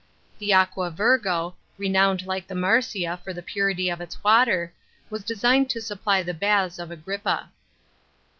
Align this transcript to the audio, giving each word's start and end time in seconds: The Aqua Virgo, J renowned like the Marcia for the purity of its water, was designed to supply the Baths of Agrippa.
The 0.39 0.51
Aqua 0.51 0.89
Virgo, 0.89 1.51
J 1.51 1.55
renowned 1.77 2.25
like 2.25 2.47
the 2.47 2.55
Marcia 2.55 3.19
for 3.23 3.33
the 3.33 3.43
purity 3.43 3.87
of 3.87 4.01
its 4.01 4.23
water, 4.23 4.73
was 5.11 5.23
designed 5.23 5.69
to 5.69 5.79
supply 5.79 6.23
the 6.23 6.33
Baths 6.33 6.79
of 6.79 6.89
Agrippa. 6.89 7.51